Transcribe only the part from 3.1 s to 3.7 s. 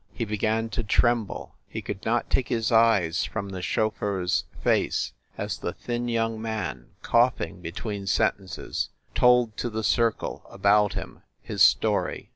from the